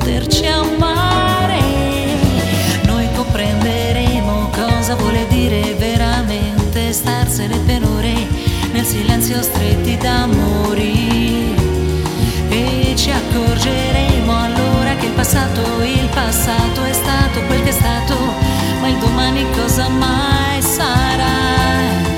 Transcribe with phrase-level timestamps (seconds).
[0.00, 1.60] poterci amare.
[2.84, 8.14] Noi comprenderemo cosa vuole dire veramente starsene per ore
[8.72, 11.68] nel silenzio stretti da morire.
[12.48, 18.16] E ci accorgeremo allora che il passato, il passato è stato quel che è stato,
[18.80, 22.09] ma il domani cosa mai sarà?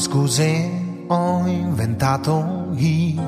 [0.00, 3.22] Scuse ho inventato io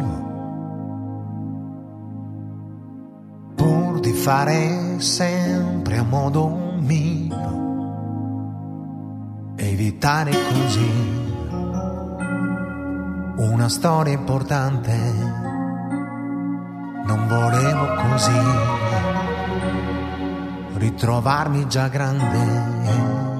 [3.55, 6.49] pur di fare sempre a modo
[6.79, 7.37] mio,
[9.57, 10.91] evitare così
[13.37, 14.97] una storia importante.
[17.05, 18.41] Non volevo così
[20.79, 23.32] ritrovarmi già grande.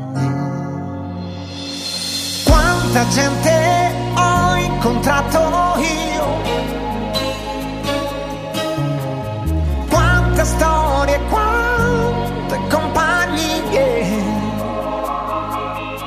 [2.93, 3.51] Quanta gente
[4.17, 5.39] ho incontrato
[5.79, 6.27] io,
[9.89, 14.23] quante storie, quante compagnie.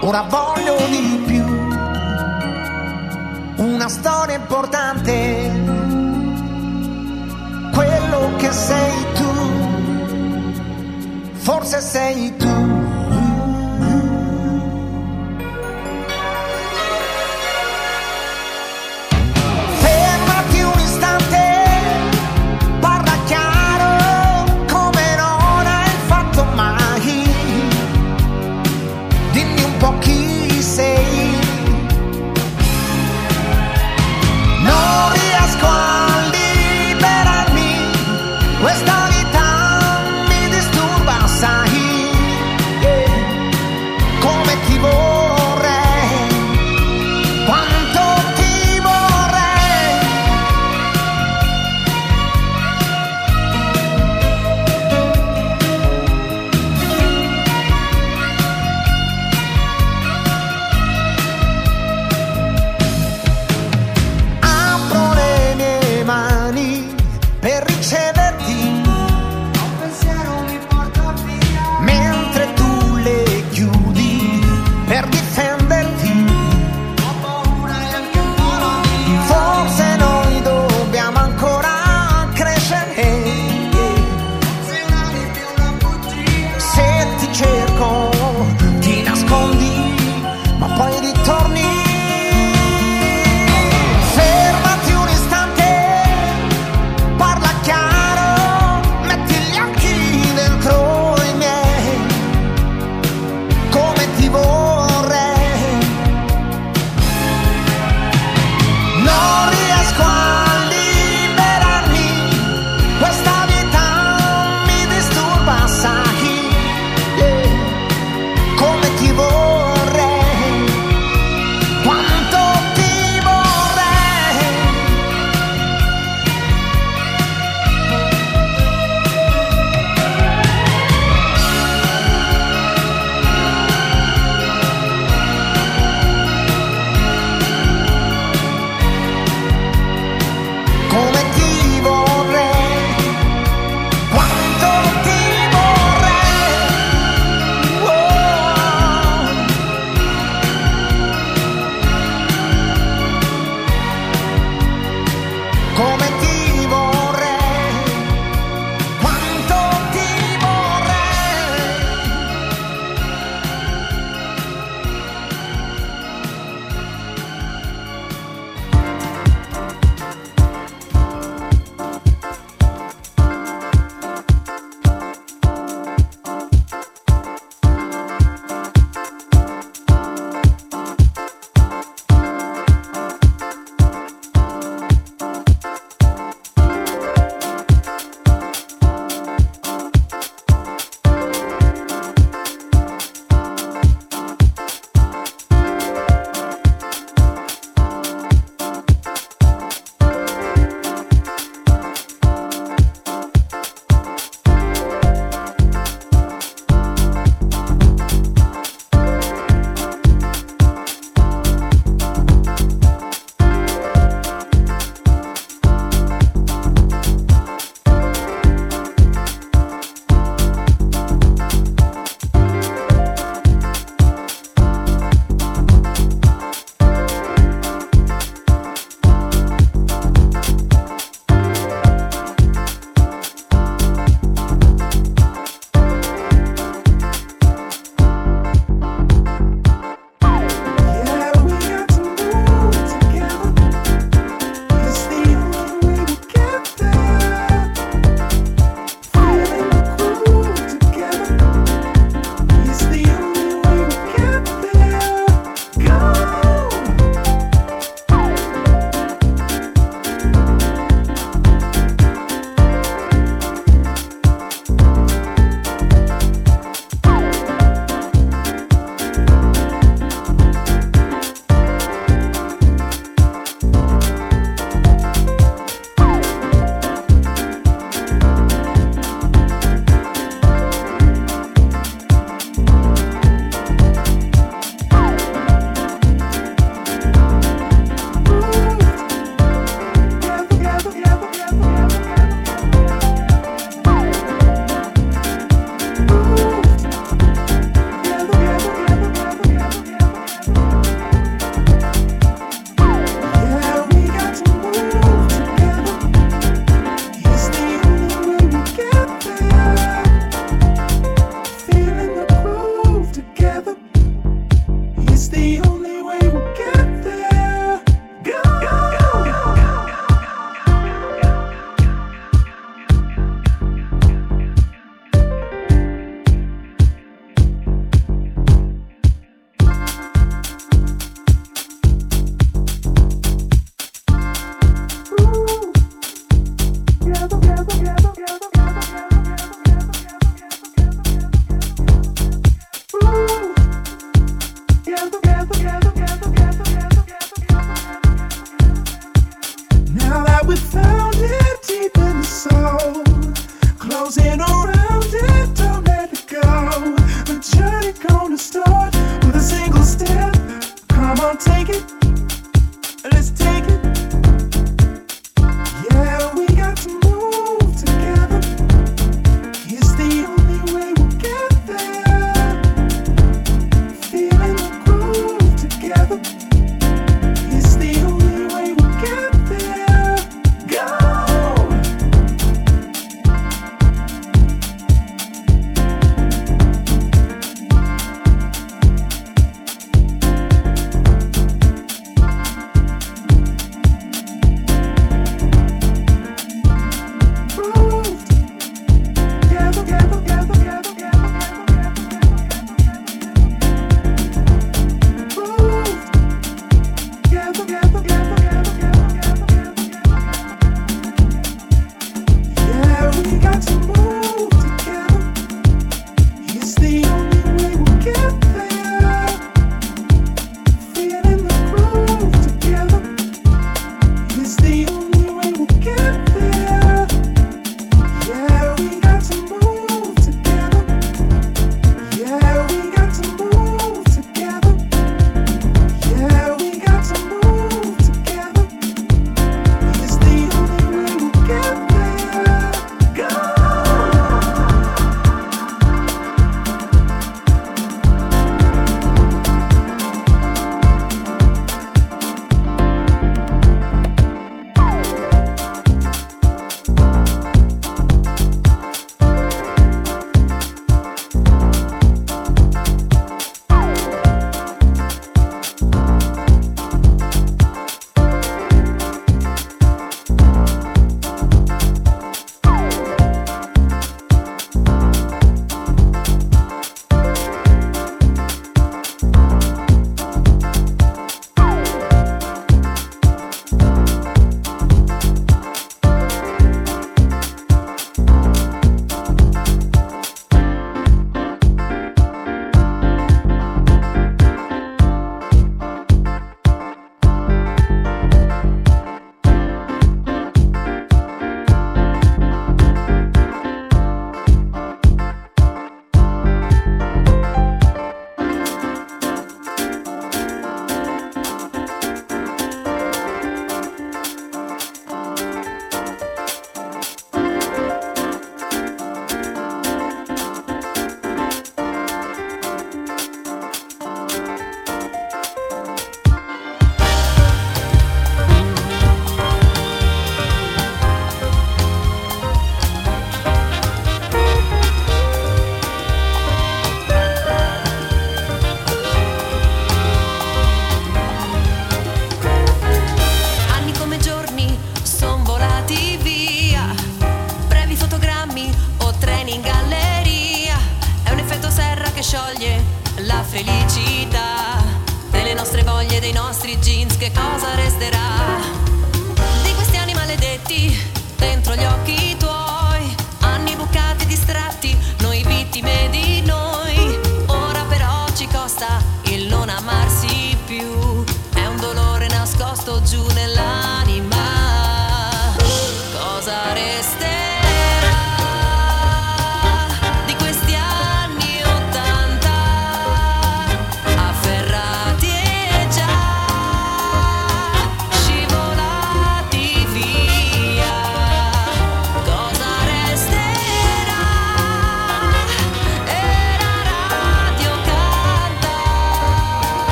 [0.00, 1.44] Ora voglio di più,
[3.62, 5.52] una storia importante,
[7.74, 9.32] quello che sei tu,
[11.34, 12.79] forse sei tu.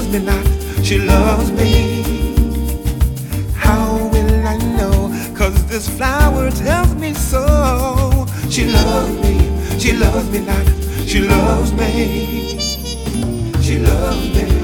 [0.00, 0.46] loves me not,
[0.82, 2.02] she loves me.
[3.54, 5.12] How will I know?
[5.36, 8.26] Cause this flower tells me so.
[8.48, 10.66] She loves me, she loves me not,
[11.06, 12.58] she loves me.
[13.60, 14.59] She loves me.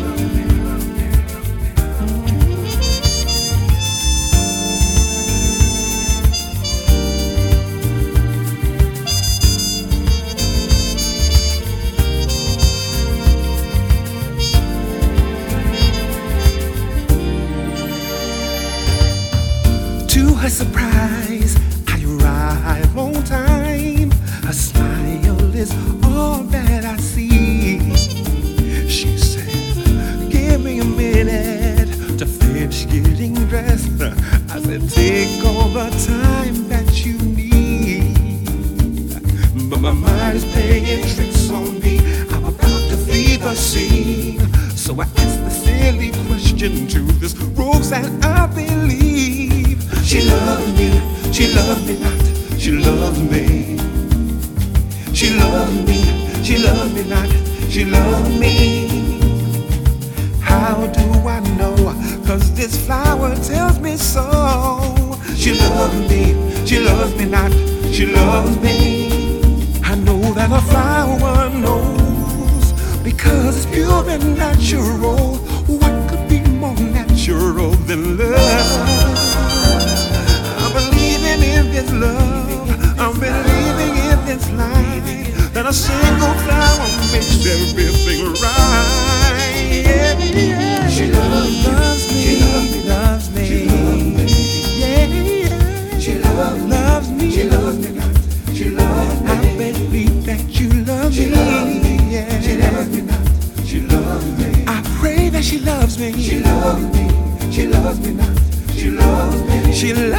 [105.46, 106.12] she loves me.
[106.20, 107.52] She loves me.
[107.52, 108.36] She loves me not.
[108.74, 109.72] She loves me.
[109.72, 110.18] She loves.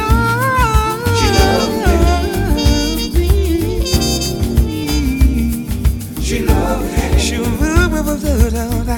[1.20, 1.96] She loves me.
[6.22, 7.18] She loves me.
[7.18, 8.97] She loves me.